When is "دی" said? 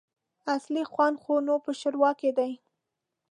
2.37-2.51